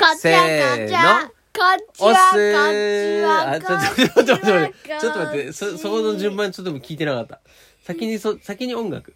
[0.00, 0.46] こっちはこ
[0.82, 4.24] っちはこっちはおっすこっちーはあ、ちょっと、待って、
[4.98, 7.40] ちょっと待って、そ、そこの順番ちょっと聞いてなかった。
[7.84, 9.14] 先にそ、先に音楽。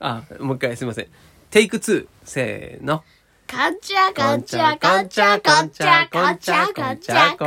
[0.00, 1.08] あ、もう一回すいません。
[1.50, 3.04] テイク2、せーの。
[3.46, 7.44] こっちはこっちはこっちはこっちはこっちはこっちはこ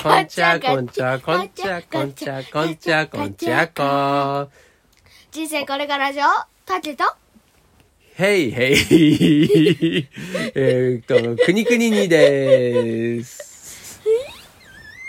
[0.00, 4.48] こんちゃこんちゃこんちゃこんちゃこんちゃこんちゃこ。
[5.32, 6.24] 人生これからじょ
[6.64, 7.04] タケと
[8.20, 10.08] へいへい。
[10.54, 11.06] えーっ
[11.36, 14.02] と、くにくににでーす。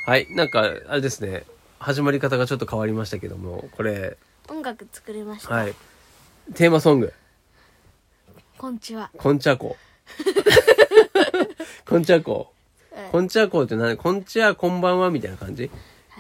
[0.06, 1.44] はい、なんか、あれですね。
[1.78, 5.76] 始まり方がちょっと変わりましたけども、これ、音楽作りましたはい。
[6.56, 7.14] テーマソング、
[8.58, 9.76] こんちはこんちゃこ。
[11.86, 12.54] こんちゃこ。
[12.96, 13.98] うんこんちゃこって何？
[13.98, 15.70] こんちゃこんばんはみたいな感じ？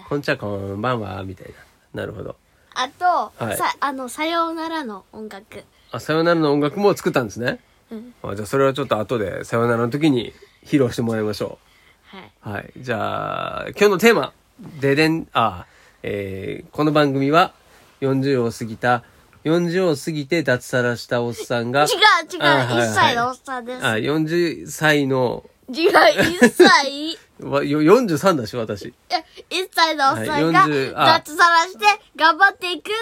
[0.10, 1.54] こんちゃこんばんはみたい
[1.94, 2.02] な。
[2.02, 2.35] なるほど。
[2.73, 7.59] あとはいさあのさようならの音楽あ、さよならの音楽も作ったんですね。
[7.91, 10.34] うんあじゃあそれはちょっと後でさよならの時に
[10.66, 11.59] 披露してもらいましょ
[12.05, 12.32] はい。
[12.45, 12.49] う。
[12.49, 12.72] はい。
[12.77, 14.34] じゃあ、今日のテーマ。
[14.79, 15.66] ででん、あ、
[16.04, 17.54] えー、この番組は
[18.01, 19.04] 40を過ぎた、
[19.43, 21.88] 40を過ぎて脱サラしたおっさんが、違う
[22.35, 23.85] 違う、あはいはい1歳のおっさんです。
[23.85, 27.18] あ、40歳の、違う、1歳？
[27.41, 28.94] わよ43だし、私。
[29.10, 29.16] え
[29.49, 31.85] 1歳のおっさんはいが40あ脱サラして
[32.16, 32.99] 頑張っていくという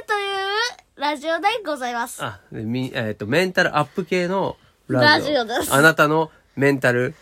[0.99, 2.21] ラジオでございます。
[2.21, 4.57] あ、でみ、えっ、と、メンタルアップ系の
[4.89, 5.33] ラジオ。
[5.33, 7.15] ラジオですあなたのメンタル、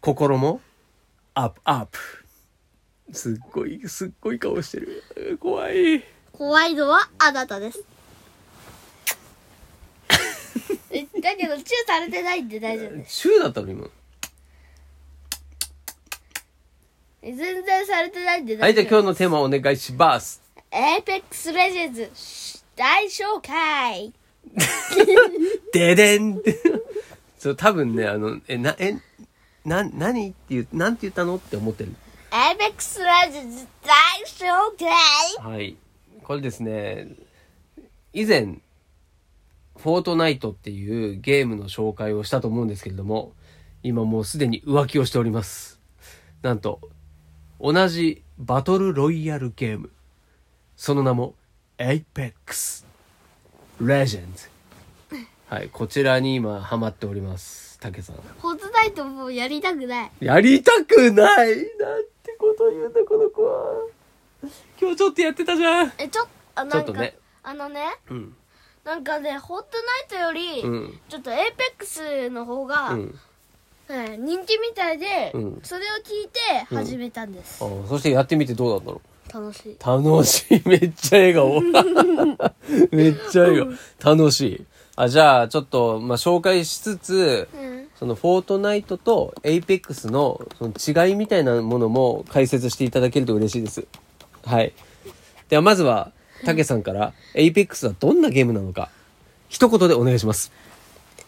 [0.00, 0.60] 心も、
[1.34, 2.00] アップ、アップ。
[3.12, 5.38] すっごい、すっごい顔してる。
[5.38, 6.02] 怖い。
[6.32, 7.84] 怖いのはあなたです。
[10.90, 13.20] えだけど、チューされてないんで大丈夫です。
[13.20, 13.86] チューだったの今。
[17.22, 20.42] え全然されてないんではい、大丈夫じゃあ今日のテーマお願いします。
[20.72, 22.10] エーペックスレジェンズ
[22.76, 24.12] 大紹介
[25.72, 26.40] ででん
[27.38, 28.94] そう、多分ね、あの、え、な、え、
[29.64, 31.92] な、何って言う、なんて言ったのって思ってる。
[32.32, 35.76] エーペックスレジズ大紹介はい。
[36.22, 37.08] これですね、
[38.12, 38.58] 以前、
[39.76, 43.32] フォートナイトっていうゲームの紹介をしたと思うんですけれども、
[43.82, 45.80] 今もうすでに浮気をしております。
[46.42, 46.80] なんと、
[47.60, 49.90] 同じバトルロイヤルゲーム。
[50.76, 51.34] その名も、
[51.82, 52.84] Apex
[53.82, 54.48] Legends。
[55.48, 57.78] はい、こちらに今ハマっております。
[57.80, 58.16] たけさん。
[58.16, 60.10] フォートナイトもうやりたくない。
[60.20, 61.48] やりたくない？
[61.48, 63.88] なんてこと言うんだ、この子は。
[64.80, 65.92] 今日ちょっとやってたじゃん。
[65.98, 68.36] え、ちょ、あ、なんか、ちょっとねあのね、うん。
[68.84, 71.00] なんかね、フォートナイトより、うん。
[71.08, 73.18] ちょっと Apex の方が、うん。
[73.88, 76.40] はい人気みたいで、うんそれを聞いて
[76.72, 77.62] 始めたんです。
[77.62, 79.76] あそしてやってみてどうだったの楽しい。
[79.84, 80.68] 楽しい。
[80.68, 81.60] めっちゃ笑顔。
[82.92, 83.66] めっちゃ笑
[84.00, 84.16] 顔。
[84.16, 84.64] 楽しい。
[84.94, 87.88] あ、じゃあ、ちょっと、まあ、紹介しつつ、うん。
[87.98, 93.86] その、フォートナイトと Apex の、その違いみたいなものも解説していただけると嬉しいです。
[94.44, 94.74] はい。
[95.48, 96.12] では、まずは、
[96.44, 98.90] たけさんから、 Apex はどんなゲームなのか、
[99.48, 100.52] 一言でお願いします。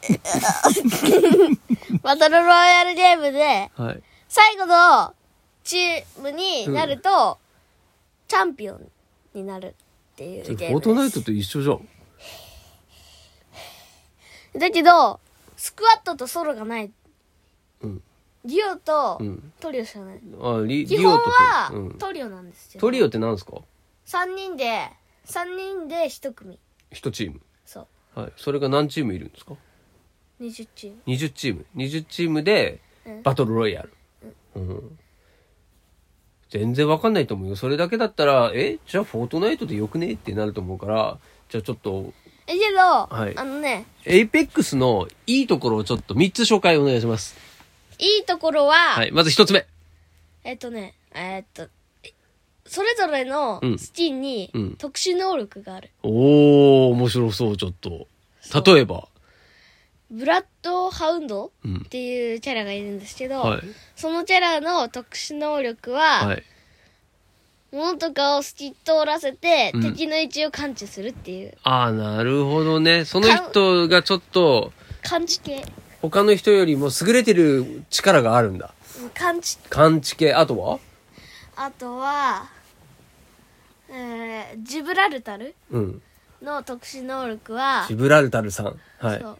[2.03, 4.03] バトルロイヤルゲームで、はい。
[4.28, 5.14] 最後の
[5.62, 7.38] チームになると、
[8.29, 8.91] チャンピオン
[9.35, 9.75] になる
[10.15, 10.91] っていうフォゲームです。
[10.91, 11.89] ートナイトと一緒じゃん。
[14.59, 15.21] だけど、
[15.57, 16.91] スクワッドとソロがない。
[17.83, 18.03] うん。
[18.45, 20.21] デュオとうんトリオしかない。
[20.41, 21.73] あ、リ、基本は。
[21.99, 22.81] トリオなんですよ。
[22.81, 23.59] トリオって何ですか
[24.07, 24.91] ？3人で、
[25.27, 26.59] 3人で1組。
[26.93, 27.41] 一チーム。
[27.65, 27.87] そ
[28.17, 28.21] う。
[28.21, 28.33] はい。
[28.37, 29.55] それが何チームいるんですか
[30.41, 31.03] ？20チーム。
[31.06, 33.93] 20チーム20チームでうんバトルロイヤル、
[34.56, 34.99] うん
[36.56, 37.56] 全然わかんないと思うよ。
[37.56, 38.78] それだけだったらえ？
[38.87, 40.12] じゃあフォートナイトでよくね？
[40.12, 42.12] ってなると思うからじゃあちょっと
[42.47, 43.37] え、けど、はい。
[43.37, 47.37] あのね、Apex のいいところをちょっと3つ紹介お願いします。
[47.98, 49.10] いいところは、はい。
[49.10, 49.66] まず1つ目。
[50.44, 51.66] えっとね、えっと、
[52.66, 53.78] それぞれのうん。
[53.78, 54.76] スキンにうん。
[54.76, 55.91] 特殊能力がある。
[56.04, 58.06] おー面白そうちょっと。
[58.72, 59.09] 例えば
[60.10, 61.76] ブラッドハウンドうん。
[61.78, 63.62] っていうキャラがいるんですけど、はい。
[63.96, 66.43] そのキャラの特殊能力は、はい。
[67.73, 69.82] 物とかを透き通らせて、うん。
[69.82, 73.05] 敵の位置を感知するっていう、ああなるほどね。
[73.05, 75.64] その人がちょっと感知系。
[76.00, 78.73] 他の人よりも優れてる力があるんだ。
[79.14, 79.58] 感知。
[79.70, 80.32] 感知系。
[80.34, 80.79] あとは？
[81.56, 82.49] あとは、
[83.88, 86.02] えー、ジブラルタルうん。
[86.43, 88.79] の特殊能力は、ジブラルタルさん。
[88.99, 89.20] はい。
[89.20, 89.38] そう。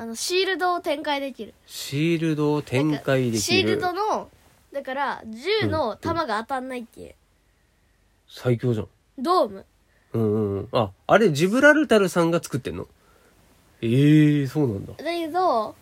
[0.00, 1.52] あの、シールドを展開できる。
[1.66, 3.38] シールドを展開できる。
[3.38, 4.30] シールドの、
[4.72, 7.14] だから、銃の弾が当たんないっていう。
[8.26, 8.88] 最強じゃん。
[9.18, 9.66] ドーム。
[10.14, 10.68] うんうんうん。
[10.72, 12.86] あ、あれ、ジブラルタルさんが作ってんの？
[13.82, 14.94] ええー、そうなんだ。
[14.94, 15.74] だけど、あ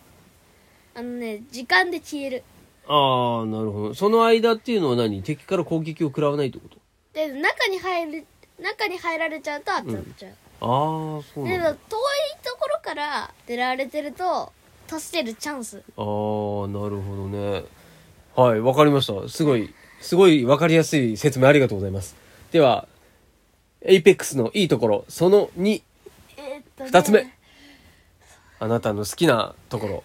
[0.95, 2.43] あのね時間で消える
[2.87, 3.93] ああ、なるほど。
[3.93, 5.23] その間っていうのは何？
[5.23, 6.77] 敵から攻撃を食らわないってこと？
[7.13, 8.25] で中に入る
[8.59, 11.71] 中に入られちゃうと当たっちゃう、ああ、そうでなんだ。
[11.71, 14.51] も遠いところから出られてると
[14.87, 16.03] 助けるチャンスああ、な
[16.89, 17.63] るほどね。
[18.35, 19.29] はい、わかりました。
[19.29, 22.15] すごい、すごいわかりやすい説明ありがとうございます。
[22.51, 22.87] では、
[23.81, 25.81] エイペックスのいいところ、その2、
[26.37, 27.27] えーっとね二つ目
[28.59, 30.03] あなたの好きなところ。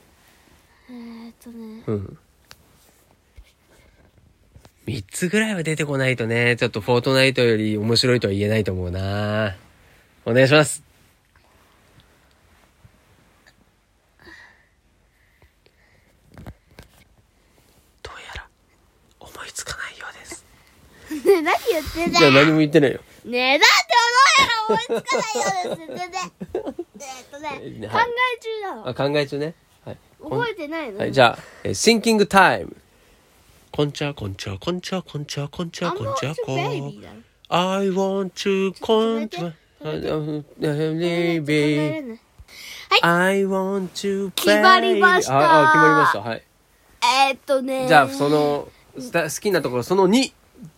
[0.91, 2.19] えーっとねうん。
[4.87, 9.57] 3つぐらいは出てこないとね、ちょっとフォートナイトより面白いとは言えないと思うな
[10.27, 10.83] お願いします。
[18.03, 18.49] どうやら
[19.21, 20.45] 思いつかないようです。
[21.27, 23.01] ねえ何言ってんだじゃあよ何も言ってないよ。
[23.25, 23.95] ねえだって
[24.69, 26.21] 思うやろ思いつかないようです全然
[26.55, 27.49] えーっとね
[27.89, 29.55] はい考え中なのあ、考え中ね。
[29.85, 29.99] はい。
[30.23, 30.99] 覚えてないの？
[30.99, 32.77] はい、じゃあ、えー、Thinking Time。
[33.71, 37.15] こんちゃこんちゃこんちゃこんちゃこんちゃこんちゃこベイビーだろ
[37.49, 39.53] I want to こんちゃ
[39.85, 42.19] ちょっと止めて止めてベイビー考えれない
[43.03, 46.43] I want to 決まりましたああ決まりましたはい
[47.29, 50.33] えーっとねじゃあその好きなところその2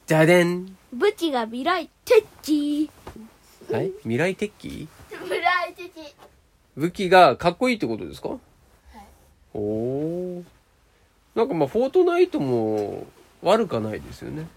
[0.06, 2.91] じゃでん武器が未来鉄器
[3.70, 4.88] はい未来鉄器
[5.23, 6.14] 未来鉄器
[6.76, 8.31] 武器がかっこいいってことですか
[9.55, 10.44] おおー
[11.38, 13.06] なんかまあフォートナイトも
[13.43, 14.49] 悪かないですよね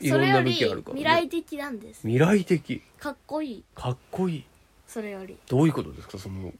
[0.00, 1.00] いろんな武それより器あるからね。
[1.00, 2.00] 未来的なんです。
[2.02, 2.82] 未来的。
[2.98, 3.64] かっこいい。
[3.74, 4.44] かっこいい。
[4.86, 5.36] それより。
[5.48, 6.18] どういうことですか？
[6.18, 6.52] その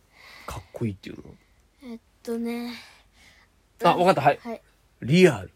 [0.47, 1.23] かっこいいっていうの
[1.85, 2.75] えっとね。
[3.83, 4.21] はあわかった。
[4.21, 4.41] はい。
[4.43, 4.63] はい。
[5.03, 5.51] リアル。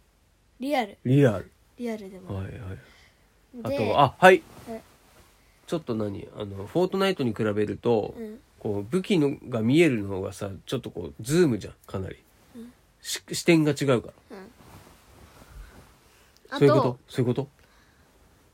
[0.60, 0.98] リアル。
[1.04, 1.50] リアル。
[1.78, 2.36] リアルでも。
[2.36, 2.54] はいはい。
[3.64, 4.42] あでとはあはい。
[4.68, 4.80] はい
[5.66, 6.28] ちょっと何？
[6.36, 8.40] あのフォートナイトに比べると、うん。
[8.58, 12.16] こう武器のが見えるのがさちょっとこうズームじゃんかなり、
[13.00, 14.29] し視点が違うから
[16.50, 16.82] あそういうこと？
[16.82, 17.48] とそういうこと？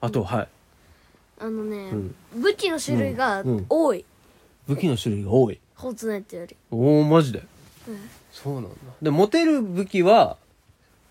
[0.00, 0.48] あと、はい。
[1.38, 2.14] あのね、うん。
[2.34, 3.48] 武器の種類がうん。
[3.48, 3.66] うん。
[3.68, 4.04] 多い、
[4.66, 5.60] 武器の種類が多い？
[5.76, 7.42] フォートナイトより、おおマジで？
[7.88, 7.98] うん、
[8.32, 8.70] そうなんだ。
[9.02, 10.36] で持てる武器は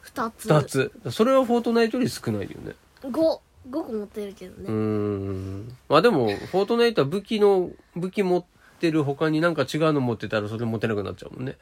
[0.06, 0.50] ？2つ。
[0.50, 1.12] 2つ。
[1.12, 2.76] それはフォートナイトより少ないよね。
[3.04, 5.78] 5 5個持ってるけどうーね、ん。
[5.90, 8.46] まあでもフォートナイトは武器の武器持っ
[8.80, 11.56] てる他になんか違うの持ってたらそれ持てなくなっちゃうもんね。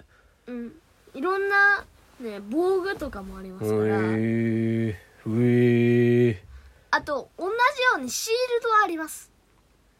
[0.48, 0.74] うん、
[1.14, 1.86] いろんな
[2.20, 6.44] ね防具とかもありますから、へえー、え
[6.92, 7.56] あと同じよ
[7.98, 9.32] うにシールドはあります。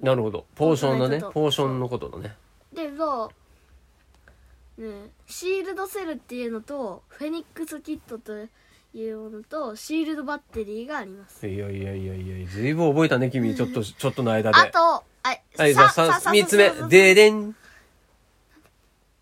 [0.02, 0.46] ー、なるほど。
[0.56, 2.36] ポーションのねポーションのことだね。
[2.74, 3.32] でそ
[4.78, 4.82] う。
[4.82, 8.34] ねシールドセルっていうのとフェニックスキットと
[8.94, 11.48] いうものとシールドバッテリーがあります。
[11.48, 13.56] いやいやいやいやずいぶん覚えたね君。
[13.56, 14.58] ちょっとちょっとの間で。
[14.58, 16.70] あとはいはいじゃあささ三三つ目。
[16.90, 17.56] ででん。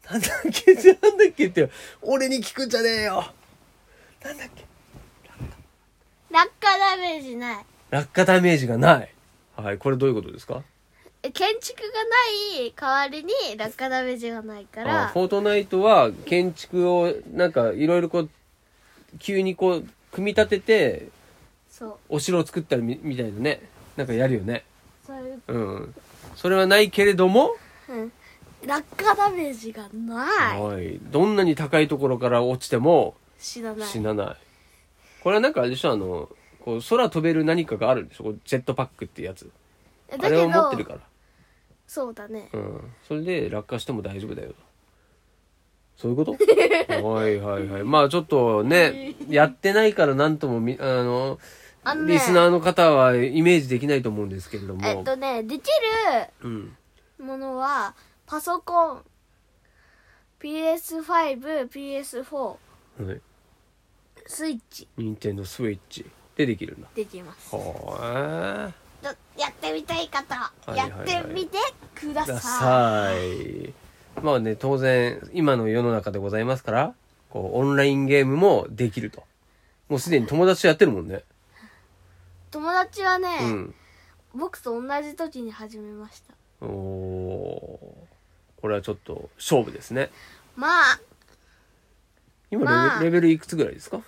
[0.10, 1.70] なんだっけなんだっけって
[2.02, 3.24] 俺に聞くんじゃねえよ。
[4.24, 4.66] なんだっけ
[6.32, 7.66] 落下ダメージない。
[7.90, 9.14] 落下ダメージがない。
[9.56, 10.64] はいこれどういうことですか？
[11.24, 12.28] え建築がな
[12.64, 18.30] い代わりに落下ダメージがないかあらフォートナイトは建築をなんかいろいろこう
[19.20, 21.10] 急にこう組み立てて
[21.70, 21.96] そう。
[22.10, 23.62] お城を作ったりみみたいなね。
[23.98, 24.64] なんかやるよね。
[25.06, 25.96] そういう、うん。
[26.36, 27.56] それはないけれども、
[27.90, 28.12] うん、
[28.66, 30.62] 落下ダメージがない。
[30.62, 31.00] はい。
[31.12, 33.88] どんなに高いところから落ちても死なない。
[33.88, 34.38] 死なない
[35.22, 36.30] これはなんかあれでしょあの
[36.64, 39.50] こう空飛べる何かがあるんでしょこうジェットパックってやつ。
[40.12, 41.00] あれを持ってどるから。
[41.88, 42.50] そうだね。
[42.54, 42.92] うん。
[43.08, 44.50] それで落下しても大丈夫だよ。
[44.50, 44.56] と
[45.98, 46.32] そういうこと？
[47.14, 47.84] はいはいはい。
[47.84, 51.40] まあちょっとね やってないからなんともみあの
[51.84, 55.64] あのねリスナーの方はイメージできないと思うんですけれども、えっとねでき
[56.44, 56.76] うん。
[57.20, 59.02] るものはパソコン
[60.42, 62.58] PS5PS4 は
[63.14, 63.22] い
[64.32, 64.88] スイッチ。
[64.98, 66.06] 任天堂スイッチ
[66.38, 67.54] でできるんだできます。
[67.54, 68.72] は
[69.04, 71.10] ちょやってみたい方、はいはいはい。
[71.10, 71.58] やってみて
[71.94, 73.74] くだささい。
[74.24, 76.94] まあね当然今の世の中でございますから
[77.30, 79.24] こうオンラインゲームもできると。
[79.90, 81.18] もうすでに友達とやってるもんね。
[81.18, 81.20] い
[82.52, 83.76] 友達はね、うん。
[84.34, 86.34] 僕と同じ時に始めました。
[86.66, 88.62] おおー。
[88.62, 90.10] これはちょっと勝負ですね。
[90.56, 91.00] まあ。
[92.50, 93.04] 今レベ,、まあ。
[93.04, 94.02] レベルいくつぐらいですか？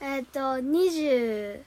[0.00, 1.60] えっ、と26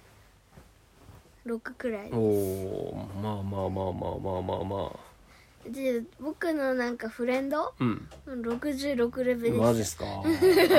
[1.77, 4.99] くらいおおまあまあまあまあまあまあまあ。
[5.69, 7.73] で僕のなんかフレンド？
[7.79, 8.09] うん。
[8.27, 10.05] 66レベルでマジっすか？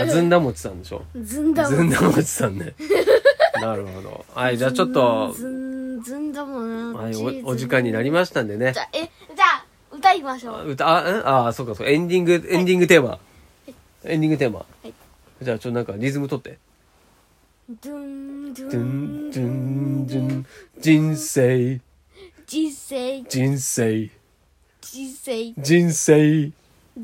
[0.02, 1.02] あずんだ持ってたんでしょ？
[1.14, 2.74] すずんだずんだ持ってたんね
[3.62, 4.24] なるほど。
[4.34, 5.32] はいじゃあちょっと。
[5.32, 8.72] ずんずんだもんなはいおお時間になりましたんでね。
[8.74, 10.70] じゃあえじゃあ歌いましょう。
[10.72, 11.26] 歌あん？
[11.28, 13.18] ああそうかそうエンディングエンディングテーマ。
[14.04, 14.66] エンディングテーマ。
[14.84, 14.92] い。
[15.40, 16.58] じゃあ、ちょっとなんかリズム取って。
[17.66, 20.46] ドゥンドゥン、ンドゥン、ドゥン、
[20.82, 21.80] 人生、
[22.46, 24.10] 人生人生、
[24.82, 26.52] 人生人生、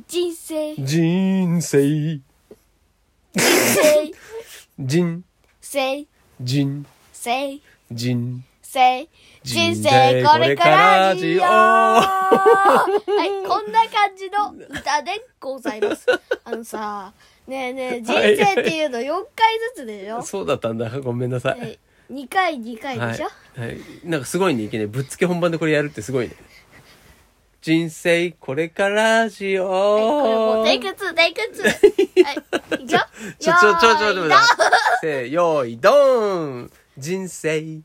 [0.07, 2.21] 人生人生、
[3.35, 4.13] 生
[4.77, 5.25] 人、
[5.63, 6.07] 生
[6.45, 8.45] 人、生人。
[8.45, 8.50] 生
[9.43, 16.07] 人生これからラジオはい、こんな感じの歌でございます。
[16.45, 17.13] あのさ、
[17.49, 20.23] ねえねえ、人生っていうの4回ずつでしょ？
[20.23, 20.89] そうだったんだ。
[21.01, 21.57] ごめんなさ。
[21.59, 23.11] はいい、2回2回はい。
[23.11, 23.81] でしょ、はい。
[24.05, 26.37] なんかすごいね、いきなりぶっつけ本番でこれやるってすごいね。
[27.63, 32.23] 人生これからラジオ、はい、これもうテイク2、テイク2。
[32.25, 32.33] は
[32.79, 33.01] い、いくよ。
[33.41, 34.37] ちょ、ちょ、ちょ、ちょ、ちょ、
[35.01, 36.37] せー、よーい、ドー
[36.67, 37.81] ン人生、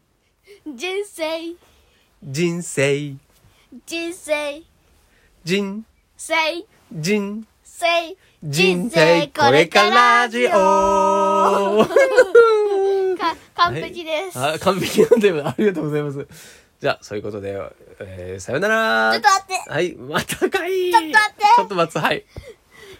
[0.68, 1.56] 人生、
[2.24, 3.16] 人生、
[3.86, 4.64] 人生、
[5.44, 5.86] 人、
[6.18, 9.28] 生、人、生、人生。
[9.28, 10.50] これからラジオ
[13.16, 14.40] か、完璧です。
[14.40, 15.48] あ、完璧なんだよ。
[15.48, 16.28] ありがとうございます。
[16.80, 17.62] じゃあ、そういうことで、
[18.00, 19.12] えー、さよなら。
[19.14, 20.92] ちょっと待ってはい、またかい。
[20.92, 22.26] ちょっと待ってちょっと待って、はい。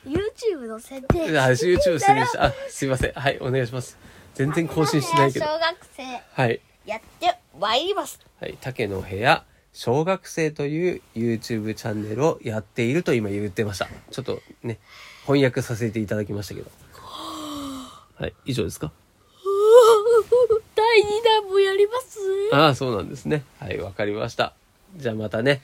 [0.06, 1.40] YouTube の設定。
[1.40, 2.46] あ、YouTube 失礼した。
[2.46, 3.14] あ、すいません。
[3.14, 3.98] はい、お願いします。
[4.36, 5.46] 全然更新しないけど。
[5.48, 6.62] 小学生、はい。
[6.86, 7.45] やってま
[7.76, 8.20] いります。
[8.42, 9.44] はい、竹の部屋、
[9.74, 13.88] 小学生という YouTube チャンネルをやっていると今言ってました。
[14.12, 14.80] ちょっとね、
[15.26, 16.72] 翻訳させていただきましたけど。
[18.18, 18.92] はい、以上ですか？
[20.76, 22.20] 第2弾もやります。
[22.54, 23.44] ああ、そうなんですね。
[23.60, 24.54] はい、わかりました。
[24.96, 25.62] じゃあまたね。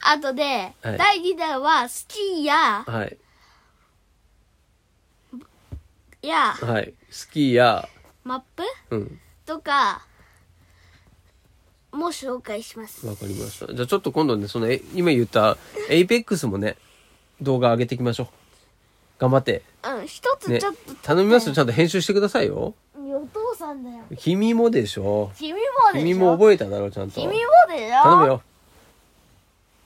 [0.00, 0.42] あとで、
[0.82, 3.16] はい第2弾はスキーや、はい。
[6.22, 6.92] や、はい。
[7.10, 7.88] スキーや、
[8.24, 8.62] マップ？
[8.90, 9.20] うん。
[9.46, 10.04] とか、
[11.92, 13.06] も紹介します。
[13.06, 13.72] わかりました。
[13.72, 15.56] じゃあちょっと今度ね、その、え今言った、
[15.88, 16.76] エイペックスもね、
[17.40, 18.26] 動画上げていきましょう。
[19.18, 19.62] 頑張って。
[19.84, 21.54] うん、一つねちょっと、頼みますよ。
[21.54, 22.74] ちゃんと編集してくださいよ。
[22.94, 24.04] お父さんだよ。
[24.16, 25.32] 君もでしょ。
[25.36, 25.58] 君も
[25.92, 27.20] でしょ君も覚えただろ、ちゃんと。
[27.20, 27.32] 君も
[27.68, 28.42] でしょ頼むよ。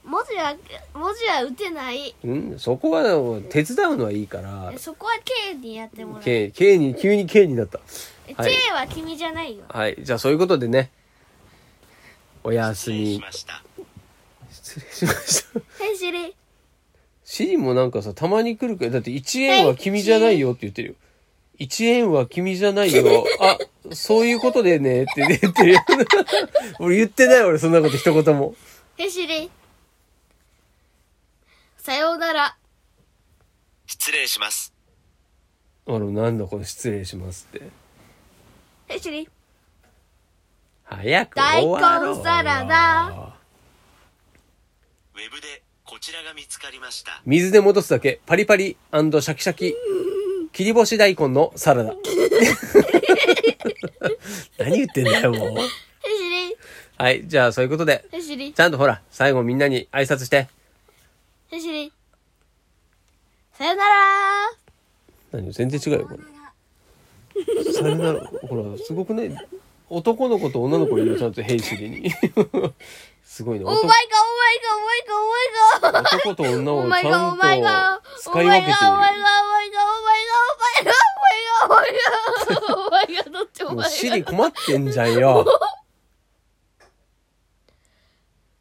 [0.04, 0.56] 文字は、
[0.94, 2.14] 文字は打てない。
[2.24, 3.04] うんそこは、
[3.48, 4.72] 手伝うのはいいから。
[4.76, 6.22] そこは K にやってもらう。
[6.22, 7.80] K、K に、急に K になった。
[8.26, 9.64] えはい K は君じゃないよ。
[9.68, 9.96] はい。
[10.00, 10.90] じゃあそういうことでね。
[12.44, 13.20] おやすみ失礼し。
[13.20, 13.62] ました。
[14.50, 15.84] 失礼しました。
[15.84, 16.34] はい、シリ。
[17.24, 20.94] シリもなんかさ、たまに来るから、だって1円は君じゃないよって言ってるよ。
[21.58, 23.24] 1円は君じゃないよ。
[23.40, 23.58] あ、
[23.94, 25.80] そういうことでねって言ってるよ。
[26.80, 28.54] 俺言ってない俺そんなこと一言も。
[28.98, 29.50] はい、シリ。
[31.78, 32.56] さようなら。
[33.86, 34.72] 失礼します。
[35.86, 37.70] あの、なんだこの失礼しますって。
[38.88, 39.28] はい、シリ。
[40.96, 43.08] 早く終わろうよ大根サラダ
[45.14, 47.20] ウェブでこちらが見つかりました。
[47.26, 49.74] 水で戻すだけ、パリパリシャキシャキ。
[50.52, 51.94] 切り干し大根のサラダ。
[54.58, 55.54] 何言ってんだよ、もう。
[55.54, 55.68] はい、シ
[56.48, 56.56] リ。
[56.96, 58.04] はい、じゃあそういうことで。
[58.54, 60.48] ちゃんとほら、最後みんなに挨拶して。
[63.52, 64.50] さよなら
[65.32, 65.52] 何？
[65.52, 66.20] 全然違うよ、これ。
[67.72, 69.36] さよなら、ほら、すごくね、
[69.94, 72.10] 男の子と女の子いるよ、ちゃんとヘイシリに。
[73.22, 73.64] すごいね。
[73.66, 74.00] お前が、お前が、
[74.74, 76.00] お前が、お前が。
[76.00, 78.78] 男と女お前が、をちゃお前がんと、使い分けている。
[78.80, 80.92] お前が、お前が、お前が、お前が、
[81.64, 81.92] お前が、お前
[82.48, 83.90] が、お前が、どっちおもう前が。
[83.90, 85.44] シリ困ってんじゃんよ。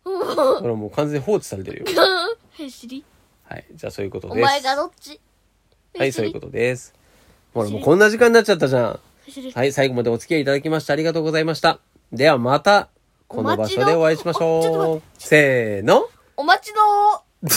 [0.03, 2.01] ほら、もう完全に放置されてるよ。
[2.01, 3.05] はい、シリ。
[3.45, 4.37] はい、じゃあそういうことです。
[4.37, 5.21] お前がどっち？
[5.97, 6.93] はい、そういうことです。
[7.53, 8.91] ほら、もうこんな時間になっちゃったじゃん。
[8.91, 9.10] シリ。
[9.53, 11.79] はい、最後までお付き合いいただきましてありがとうございました。
[12.11, 12.89] ではまた、
[13.27, 15.01] この場所でお会いしましょう。
[15.17, 16.09] せーの。
[16.35, 17.23] お待ちの